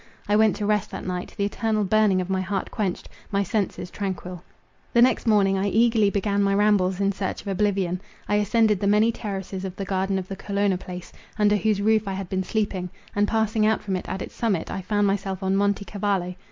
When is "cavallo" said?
15.85-16.33